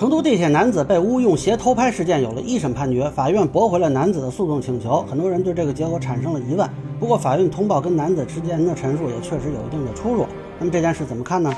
[0.00, 5.02] 成都地铁男子被诬用鞋偷拍事件有了一审判决，法院驳回了男子的诉讼请求。
[5.02, 6.66] 很多人对这个结果产生了疑问。
[6.98, 10.24] 不过，法院通报跟男子之间的陈述也确实有一定的出入。
[10.58, 11.52] 那么这件事怎么看呢？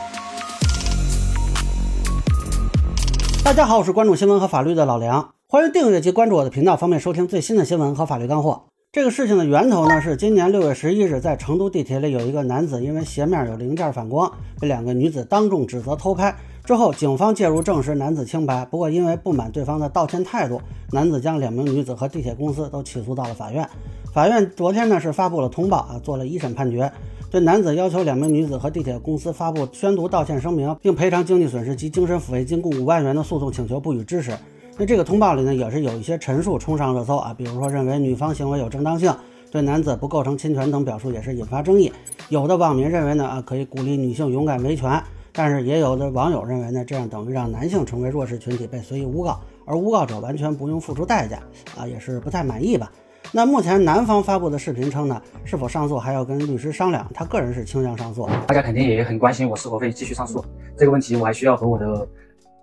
[3.44, 8.64] 大家好，我是关注新闻和法律的老梁，欢迎订阅及关注我的频道，方便收听最新的新闻和法律干货。
[8.90, 16.34] 这个事情的源头呢，是今年六月十一日，在成都地铁里有一个男子因为鞋面有零件反光，被两个女子当众指责偷拍。
[16.64, 18.64] 之后，警方介入证实男子清白。
[18.66, 20.60] 不过，因为不满对方的道歉态度，
[20.92, 23.68] 男子将两名女子和地铁公司都起诉到了法院。
[24.12, 26.90] 法院昨天呢是发布了通报啊，做了一审判决，
[27.32, 34.30] 对男子要求两名女子和地铁公司发布宣读道歉声明，并赔偿经济损失及精神抚慰金共五万元的诉讼请求不予支持。
[34.78, 39.12] 那这个通报里呢，也是有一些陈述冲上热搜啊，比如说认为女方行为有正当性，
[39.50, 41.92] 对男子不构成侵权等表述也是引发争议。
[42.28, 45.02] 有的网民认为呢啊，可以鼓励女性勇敢维权。
[45.32, 51.38] 但是也有的网友认为呢，这样等于让男性成为弱势群体被随意诬告，而诬告者完全不用付出代价，
[51.76, 52.92] 啊，也是不太满意吧。
[53.32, 58.28] 那目前男方发布的视频称呢，是否上诉还要跟律师商量，他个人是倾向上诉。
[58.46, 60.44] 大家肯定也很关心我是否会继续上诉
[60.76, 62.06] 这个问题，我还需要和我的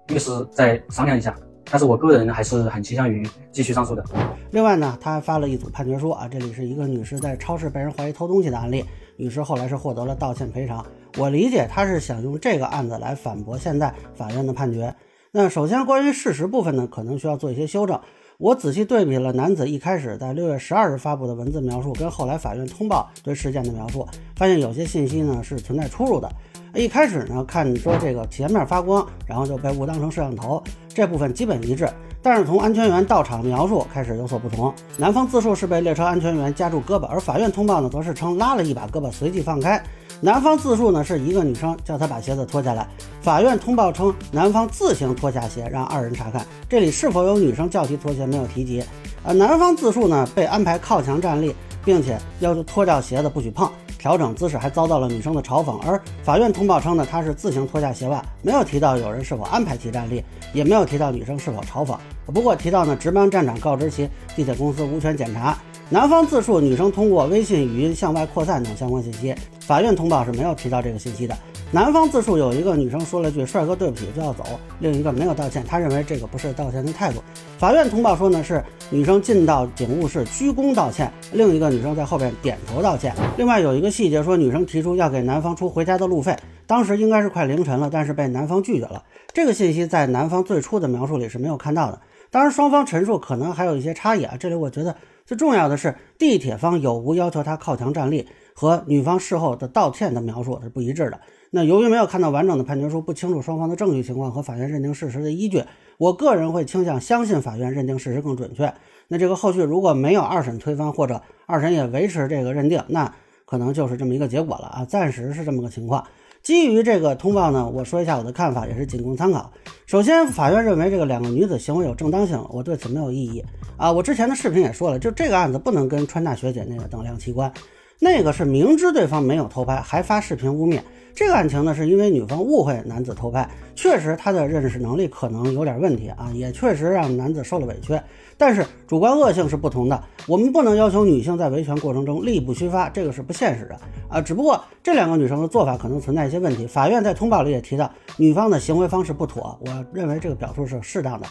[0.10, 1.36] 律师再商量一下。
[1.72, 4.04] 但是我个人还是很倾向于继续上诉的。
[4.52, 8.84] 另外呢，他还发了一组判决书啊，这里是一个女士在超市被人怀疑偷东西的案例，
[9.18, 10.84] 女士后来是获得了道歉赔偿。
[11.18, 14.94] 我理解他是想用这个案子来反驳现在法院的判决。
[15.32, 18.00] 那首先关于事实部分呢，可能需要做一些修正。
[18.38, 26.32] 我仔细对比了男子一开始在六月十二日发布的文字描述，跟后来法院通报对事件的描述，发现有些信息呢是存在出入的。
[26.74, 31.90] 一开始呢，看说这个前面发光，然后就被误当成摄像头，这部分基本一致。
[32.22, 34.74] 但是从安全员到场描述开始有所不同。
[34.98, 39.82] 男方自述是被列车安全员夹住胳膊，而法院通报呢，则是称拉了一把胳膊，随即放开。
[40.22, 42.86] 男方自述呢是一个女生叫他把鞋子脱下来，
[43.22, 46.46] 法院通报称男方自行脱下鞋让二人查看。
[46.68, 48.84] 这里是否有女生叫其脱鞋没有提及。
[49.24, 53.70] 呃，男方自述呢被安排靠墙站立，并且要求脱掉鞋子不许碰。
[53.98, 61.98] 调整姿势还遭到了女生的嘲讽，而法院通报称呢，他是自行脱下鞋袜，没有提到有人是否安排其站立，也没有提到女生是否嘲讽。
[62.26, 65.58] 不过提到呢，值班站长告知其地铁公司无权检查。
[65.90, 69.36] 男方自述女生通过微信语音向外扩散等相关信息，
[69.70, 71.38] 法院通报是没有提到这个信息的。
[71.72, 74.44] 男方自述有一个女生说了句“帅哥对不起”就要走，
[74.80, 77.22] 另一个没有道歉，他认为这个不是道歉的态度。
[77.60, 83.14] 法院通报说呢是女生进到警务室鞠躬道歉，另一个女生在后边点头道歉。
[83.38, 89.04] 另外有一个细节说女生提出要给男方出回家的路费，当时应该是快凌晨了，但是被男方拒绝了。
[89.32, 92.02] 这个信息在男方最初的描述里是没有看到的。
[92.32, 94.96] 当然双方陈述可能还有一些差异啊，这里我觉得
[95.28, 98.28] 最重要的是地铁方有无要求他靠墙站立
[98.60, 101.18] 和女方事后的道歉的描述是不一致的。
[101.50, 105.64] 那由于没有看到完整的判决书，不清楚双方的证据情况和法院认定事实的依据，
[105.98, 108.74] 我个人会倾向相信法院认定事实更准确。
[109.08, 113.16] 那这个后续如果没有二审推翻，或者二审也维持这个认定，那
[113.46, 114.84] 可能就是这么一个结果了啊。
[114.84, 116.06] 暂时是这么个情况。
[116.44, 119.50] 基于这个通报呢，我说一下我的看法，也是仅供参考。
[119.86, 123.42] 首先，法院认为这个两个女子行为有正当性，我对此没有异议
[123.78, 123.90] 啊。
[123.90, 127.52] 我之前的视频也说了，就这个案子不能跟川大学姐那个等量齐观，
[128.00, 130.80] 那个是明知对方没有偷拍，还发视频污蔑。
[131.14, 138.00] 这个案情呢，是因为女方误会男子偷拍，确实他的认识能力可能有点问题啊，也确实让男子受了委屈。
[138.38, 143.78] 但是主观恶性是不同的，我们不能要求女性在维权过程中力不虚发，这个是不现实的
[144.08, 144.22] 啊。
[144.22, 151.28] 只不过这两个女生的做法可能存在一些问题，法院在通报里也提到女方的行为方式不妥，我认为这个表述是适当的。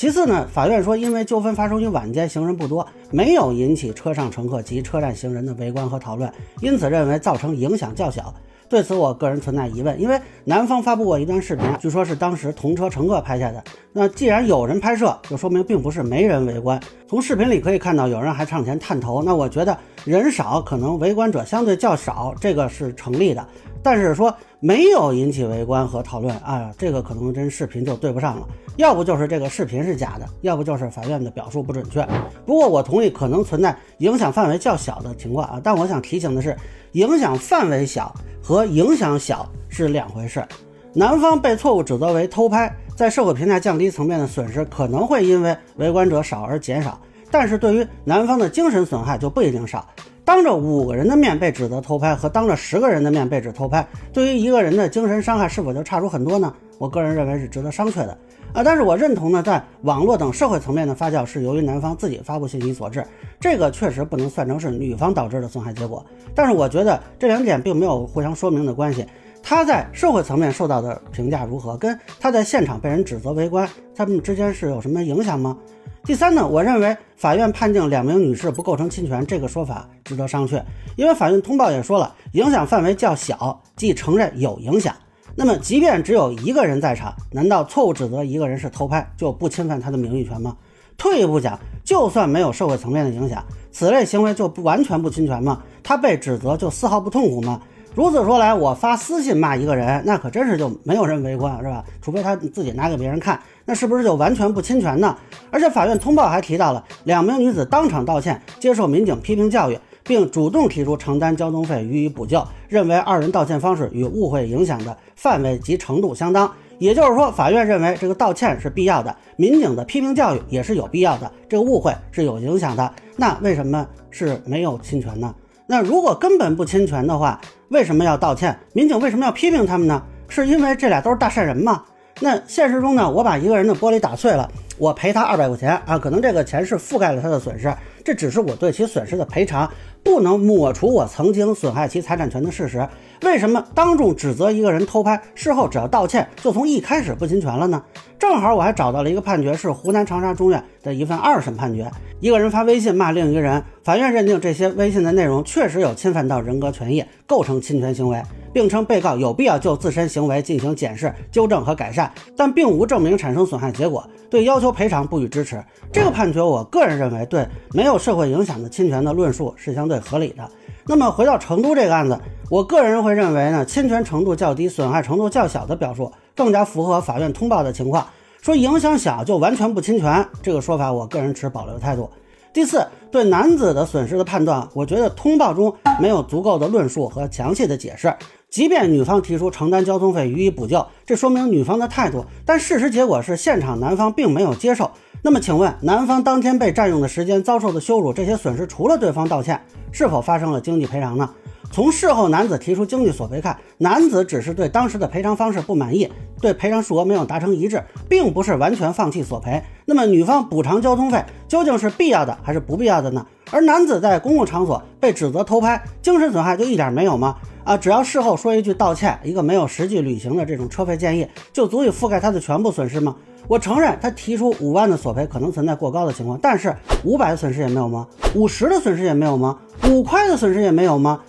[0.00, 8.34] 其次呢，法院说因为纠纷发生于晚间，行人不多，没有引起车上乘客及车站行人的围观和讨论，因此认为造成影响较小。
[8.66, 13.62] 对此，我个人存在疑问，因为男方发布过一段视频，据说是当时同车乘客拍下的。
[13.92, 16.80] 那既然有人拍摄，就说明并不是没人围观。
[17.10, 19.20] 从视频里可以看到，有人还上前探头。
[19.20, 23.44] 那我觉得人少，可能围观者相对较少，这个是成立的。
[23.82, 28.46] 但是说没有引起围观和讨论啊，这个可能跟视频就对不上了。
[28.76, 32.06] 要不就是这个视频是假的，要不就是法院的表述不准确。
[32.46, 36.56] 不过我同意可能存在影响范围较小的情况啊，但我想提醒的是，
[36.92, 38.14] 影响范围小。
[38.40, 40.46] 和影响小是两回事。
[40.92, 47.00] 男方被错误指责为偷拍，在社会评价降低层面的损失可能会因为围观者少而减少，
[47.30, 49.88] 但是对于男方的精神损害就不一定少。
[50.22, 56.52] 当着五个人的面被指责偷拍和当着十个人的面被指偷拍，对于一个人的精神伤害是否就差出很多呢？
[56.76, 58.18] 我个人认为是值得商榷的。
[58.52, 63.02] 啊，但是我认同呢，在网络等社会层面的发酵是由于男方自己发布信息所致，
[63.40, 66.04] 这个确实不能算成是女方导致的损害结果。
[66.34, 69.06] 但是我觉得这两点并没有互相说明的关系。
[69.42, 75.56] 他在社会层面受到的评价如何，跟他在现场被人指责围观，他们之间是有什么影响吗？
[76.04, 80.62] 第三呢，我认为法院判定两名女士不构成侵权这个说法值得商榷，
[80.96, 84.94] 因为法院通报也说了，影响范围较小，即承认有影响。
[85.34, 90.56] 那么，即便只有一个人在场，难道错误指责一个人是偷拍就不侵犯他的名誉权吗？
[90.96, 95.62] 退一步讲，就算没有社会层面的影响，此类行为就不完全不侵权吗？
[95.82, 97.60] 他被指责就丝毫不痛苦吗？
[97.96, 101.84] 如此说来，我发私信骂一个人，那可真是就没有人围观，是吧？
[102.00, 105.16] 除非他自己拿给别人看，那是不是就完全不侵权呢？
[105.50, 116.50] 而且法院通报还提到了两名女子当场道歉，接受民警批评教育，并主动提出承担交通费予以补救，认为二人道歉方式与误会影响的范围及程度相当。
[116.78, 122.90] 也就是说，法院认为这个道歉是必要的，民警的批评教育也是有必要的，这个误会是有影响的。
[123.16, 125.34] 那为什么是没有侵权呢？
[125.66, 127.38] 那如果根本不侵权的话，
[127.70, 128.58] 为什么要道歉？
[128.72, 130.02] 民警为什么要批评他们呢？
[130.28, 131.84] 是因为这俩都是大善人吗？
[132.22, 133.10] 那现实中呢？
[133.10, 134.46] 我把一个人的玻璃打碎了，
[134.76, 137.74] 我赔他二百块钱啊，可能这个钱是覆盖了他的损失，
[138.04, 139.66] 这只是我对其损失的赔偿，
[140.04, 142.86] 不能抹除我曾经损害其财产权的事实。
[143.22, 147.82] 为什么当众指责一个人偷拍，事后只要道歉，就从一开始不侵权了呢？
[148.18, 151.90] 正好我还找到了一个判决，是湖南长沙中院的一份二审判决。
[152.20, 165.62] 一个人发微信骂另一个人，法院认定这些微信的内容确实有侵犯到人格权益，构成侵权行为，并称被告有必要就自身行为进行检视、纠正和改善，但并无证明产生损害结果，对要求赔偿不予支持。
[165.92, 170.48] 这个判决，我个人认为对没有社会影响的侵权的论述是相对合理的。
[170.86, 172.18] 那么回到成都这个案子，
[172.50, 178.06] 我个人会认为呢，侵权程度较低、损害程度较小的表述更加符合法院通报的情况。
[178.40, 182.08] 说影响小就完全不侵权，这个说法我个人持保留态度。
[182.52, 188.12] 第四，对男子的损失的判断，我觉得通报中没有足够的论述和详细的解释。
[188.50, 194.90] 即便女方提出承担交通费予以补救，这说明女方的态度，但事实结果是现场男方并没有接受。
[195.22, 199.60] 那么请问，男方当天被占用的时间、遭受的羞辱，这些损失除了对方道歉，
[199.92, 201.30] 是否发生了经济赔偿呢？
[201.72, 206.10] 从事后男子提出经济索赔看，男子只是对当时的赔偿方式不满意，
[206.40, 209.62] 对赔偿数额没有达成一致，并不是完全放弃索赔。
[209.84, 213.24] 那么女方补偿交通费究竟是必要的还是不必要的呢？
[213.52, 217.36] 而男子在公共场所被指责偷拍，精神损害就一点没有吗？
[217.64, 223.14] 啊，只要事后说一句道歉，一个没有实际履行的这种车费建议，就足以覆盖他的全部损失吗？
[223.48, 226.74] 我承认他提出五万的索赔可能存在过高的情况，但是
[227.04, 228.06] 五百的损失也没有吗？
[228.34, 229.58] 五十的损失也没有吗？
[229.88, 231.20] 五块的损失也没有吗？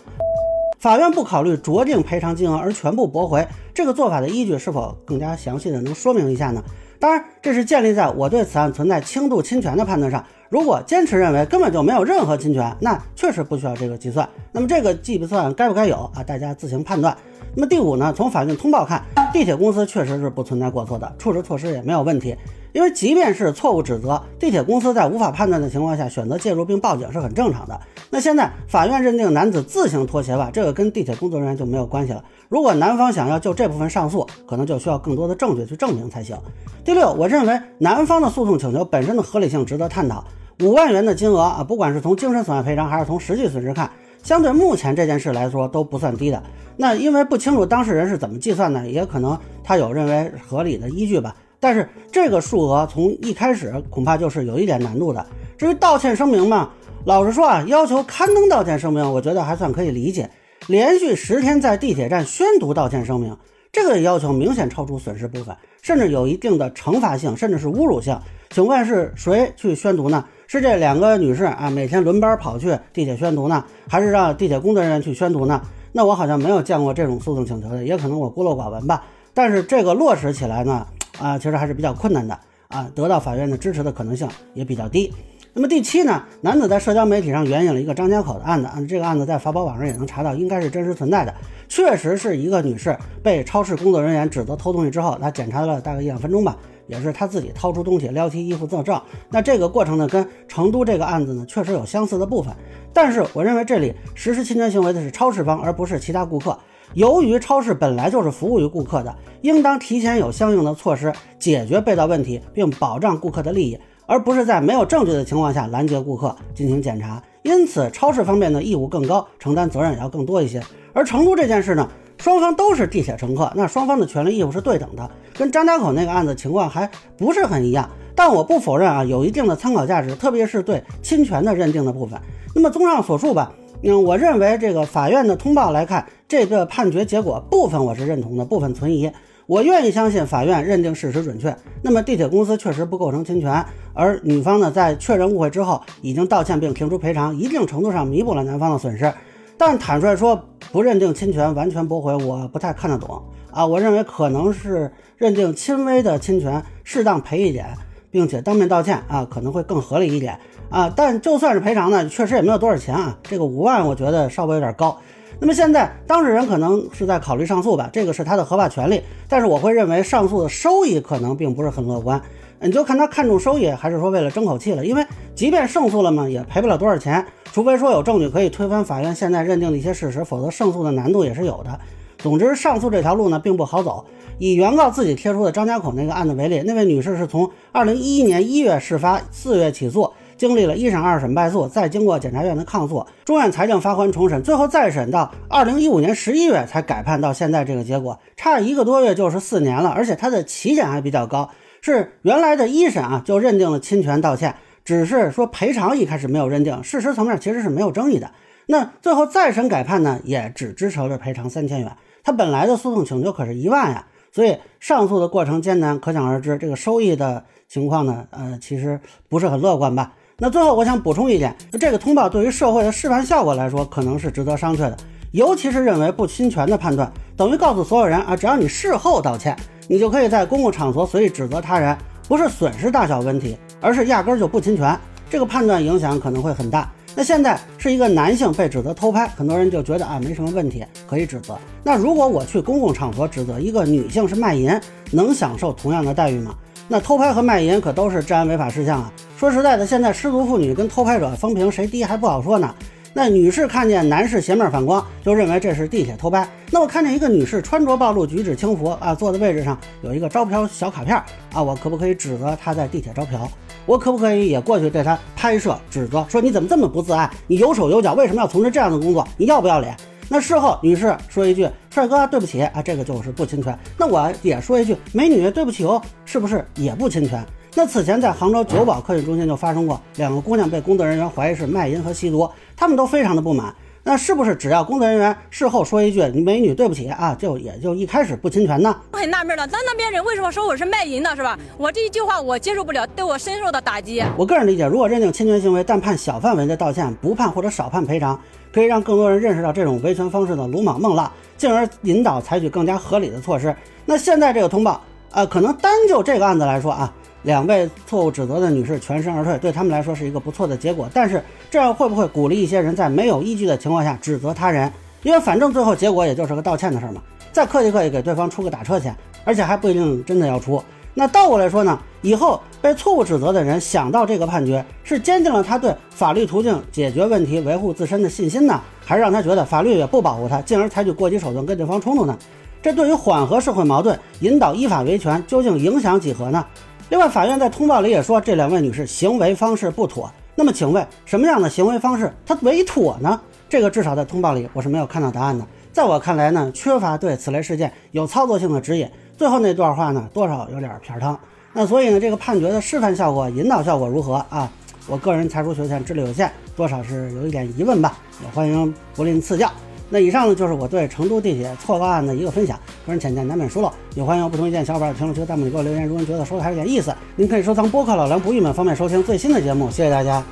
[0.79, 6.63] 法院不考虑酌定赔偿金额而全部驳回，这个做法的依据是否更加详细的能说明一下呢？
[7.01, 10.23] 当然，这是建立在我对此案存在轻度侵权的判断上。
[10.49, 14.29] 如果坚持认为根本就没有任何侵权，那确实不需要这个计算。
[14.51, 16.21] 那么这个计算该不该有啊？
[16.21, 17.17] 大家自行判断。
[17.55, 18.13] 那么第五呢？
[18.15, 19.03] 从法院通报看，
[19.33, 22.35] 地铁公司确实是不存在过错的，处置措施也没有问题。
[22.73, 27.79] 因为即便是错误指责，地铁公司在无法判断的情况下选择介入并报警是很正常的。
[28.09, 32.23] 那现在法院认定男子自行脱鞋吧，这个跟地铁工作人员就没有关系了。
[32.49, 36.37] 如果男方想要就这部分上诉，可能就需要更多的证据去证明才行。
[36.83, 40.23] 第六，我认为男方的诉讼请求本身的合理性值得探讨。
[40.61, 43.89] 五万元的金额啊，不管是从精神损害赔偿还是从实际损失看，
[44.21, 46.41] 相对目前这件事来说都不算低的。
[46.77, 51.35] 那因为不清楚当事人是怎么计算的，也可能他有认为合理的依据吧。
[51.61, 55.23] 但是这个数额从一开始恐怕就是有一点难度的。
[55.59, 56.71] 至于道歉声明嘛，
[57.05, 60.27] 老实说啊，要求刊登道歉声明，我觉得还算可以理解。
[60.67, 63.37] 连续十天在地铁站宣读道歉声明，
[63.71, 68.19] 这个要求明显超出损失部分，甚至有一定的惩罚性，甚至是侮辱性。
[68.49, 70.25] 请问是谁去宣读呢？
[70.47, 75.61] 是这两个女士啊，每天轮班跑去地铁宣读呢，还是让地铁工作人员去宣读呢？
[75.91, 79.03] 那我好像没有见过这种诉讼请求的，也可能我孤陋寡闻吧。
[79.33, 80.87] 但是这个落实起来呢？
[81.21, 82.37] 啊，其实还是比较困难的
[82.69, 85.13] 啊，得到法院的支持的可能性也比较低。
[85.53, 91.33] 那么第七呢，男子在社交媒体上援引了一个张家口的案子，这个案子在法宝网上也能查到，应该是真实存在的，
[91.67, 98.99] 确实是一个女士被超市工作人员指责偷东西之后，她检查了大概一两分钟吧，也是她自己掏出东西撩起衣服作证。
[99.29, 102.55] 那这个过程呢，跟成都这个案子呢，确实有相似的部分，
[102.93, 106.57] 但是我认为这里实施侵权行为的是超市方，而不是其他顾客。
[106.93, 117.21] 由于超市本来就是服务于顾客的，应当提前有相应的措施解决被盗问题，并保障顾客的利益，而不是在没有证据的情况下拦截顾客进行检查。
[117.43, 120.61] 因此，超市方面的义务更高，承担责任也要更多一些。
[120.93, 127.89] 而成都这件事呢，双方都是地铁乘客，那双方的权利义务是对等的，跟张家口那个案子情况还不是很一样。
[128.13, 132.19] 但我不否认啊，有一定的参考价值，特别是对侵权的认定的部分。
[132.53, 133.51] 那么，综上所述吧。
[133.83, 139.11] 嗯，我认为这个法院的通报来看，这个判决结果部分我是认同的，部分存疑。
[139.47, 141.55] 我愿意相信法院认定事实准确。
[141.81, 149.11] 那么地铁公司确实不构成侵权，而女方呢在确认误会之后已经道歉并提出赔偿，一定程度上弥补了男方的损失。
[149.57, 150.39] 但坦率说，
[150.71, 153.21] 不认定侵权完全驳回，我不太看得懂
[153.51, 153.65] 啊。
[153.65, 157.65] 我认为可能是认定轻微的侵权，适当赔一点，
[158.11, 160.39] 并且当面道歉啊，可能会更合理一点
[160.71, 160.91] 啊。
[160.95, 163.15] 但就算是赔偿呢，确实也没有多少钱啊。
[163.21, 164.97] 这个五万我觉得稍微有点高。
[165.39, 169.01] 那么现在当事人可能是在考虑上诉吧，这个是他的合法权利。
[169.27, 172.21] 但是我会认为上诉的收益可能并不是很乐观。
[172.63, 174.85] 你就看他看重收益，还是说为了争口气了？
[174.85, 181.79] 因为即便胜诉了嘛，也赔不了多少钱，除非说有证据可以推翻法院现在认定的一些事实，否则胜诉的难度也是有的。
[182.19, 184.05] 总之，上诉这条路呢并不好走。
[184.37, 190.11] 以原告自己贴出的张家口那个案子为例，那位女士是从二零一一年一月事发，四月起诉。
[190.41, 201.51] 经历了一审、二审败诉，再经过检察院的抗诉，中院裁定发还重审，最后再审到二零一五年十一月才改判到现在这个结果，差一个多月就是四年了，而且他的起点还比较高，
[201.83, 208.31] 是原来的一审啊就认定了侵权道歉，只是说赔偿一开始没有认定，事实层面其实是没有争议的。
[208.65, 220.13] 那最后再审改判呢，也只支持了赔偿三千元，他本来的诉讼请求可是一万呀，所以上诉的过程艰难，可想而知，这个收益的情况呢，呃，其实不是很乐观吧。
[220.43, 224.97] 那最后我想补充一点，这个通报对于社会的示范效果来说，可能是值得商榷的。
[225.33, 229.55] 尤其是认为不侵权的判断，等于告诉所有人啊，只要你事后道歉，
[229.87, 231.95] 你就可以在公共场所随意指责他人，
[232.27, 234.97] 不是损失大小问题，而是压根儿就不侵权。
[235.29, 236.91] 这个判断影响可能会很大。
[237.15, 241.55] 那现在是一个男性被指责偷拍，很多人就觉得啊没什么问题，可以指责。
[241.83, 244.71] 那如果我去公共场所指责一个女性是卖淫，
[245.11, 246.55] 能享受同样的待遇吗？
[246.87, 249.13] 那偷拍和卖淫可都是治安违法事项啊！
[249.41, 252.75] 说实在的，现在失足妇女跟偷拍者风评谁低还不好说呢。
[253.11, 256.47] 那女士看见男士鞋面反光，就认为这是地铁偷拍。
[256.69, 261.17] 那我看见一个女士穿着暴露、举止轻浮啊，坐的位置上有一个招嫖小卡片
[261.53, 263.49] 啊，我可不可以指责她在地铁招嫖？
[263.87, 267.27] 我可不可以也过去对她拍摄指责，说你怎么这么不自爱？
[267.47, 269.27] 你有手有脚，为什么要从事这样的工作？
[269.37, 269.97] 你要不要脸？
[270.29, 277.43] 那事后，女士说一句：“帅哥，对不起啊，这个就是不侵权。”那我也说一句：“美女，对不起哦，是不是也不侵权？”
[277.73, 283.73] 那此前在杭州九堡科技中心就发生过两个姑娘被工作人员怀疑是卖淫和吸毒，他们都非常的不满。
[284.03, 288.93] 那是不是只要工作人员事后说一句“美女，对不起啊”，就也就一开始不侵权呢？
[289.13, 291.57] 我很纳闷了，那那边人为什么说我是卖淫的，是吧？
[291.77, 294.21] 我这一句话我接受不了，对我深受的打击。
[294.35, 298.37] 我个人理解，如果认定侵权行为，但判小范围的道歉，不判或者少判赔偿，
[298.73, 303.73] 可以让更多人认识到这种维权方式的鲁莽孟浪，进而引导采取更加合理的措施。
[304.03, 304.99] 那现在这个通报，
[305.31, 307.13] 呃，可能单就这个案子来说啊。
[307.43, 311.09] 两位错误指责的女士全身而退，对他们来说是一个不错的结果。
[311.13, 314.91] 但是这样会不会鼓励一些人在没有依据的情况下指责他人？
[315.23, 317.21] 因为反正最后结果也就是个道歉的事儿嘛，
[317.51, 320.83] 再客气客气给对方出个打车钱，而且还不一定真的要出。
[321.13, 332.37] 那倒过来说呢，以后被错误指责的人想到这个判决，是坚定了他对法律途径解决问题、维护自身的信心呢，还是让他觉得法律也不保护他，进而采取过激手段跟对方冲突呢？
[332.81, 336.65] 这对于缓和社会矛盾、引导依法维权，究竟影响几何呢？
[337.11, 340.31] 另外，法院在通报里也说这两位女士行为方式不妥。
[340.55, 343.37] 那么，请问什么样的行为方式它为妥呢？
[343.67, 345.67] 这个至少在通报里我是没有看到答案的。
[345.91, 349.05] 在我看来呢，缺乏对此类事件有操作性的指引。
[349.35, 351.37] 最后那段话呢，多少有点片汤。
[351.73, 354.71] 那所以呢，这个判决的示范效果、引导效果如何啊？
[355.05, 358.17] 我个人才疏学浅，智力有限，多少是有一点疑问吧。
[358.41, 359.69] 也欢迎不吝赐教。
[360.13, 362.77] 那以上呢，就是我对成都地铁错告案的一个分享，
[363.07, 366.05] 个人浅见难免疏漏，也欢迎不同意见小伙伴评论区、弹幕里给我留言。
[366.05, 369.89] 如果您觉得说的还有点意思，您可以收藏播客老梁不郁闷，方便收听最新的节目。
[369.89, 370.43] 谢谢大家。